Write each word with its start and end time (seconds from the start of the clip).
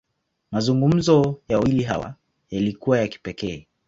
Mazungumzo 0.51 1.41
ya 1.49 1.57
wawili 1.57 1.83
hawa, 1.83 2.15
yalikuwa 2.49 2.99
ya 2.99 3.07
kipekee. 3.07 3.67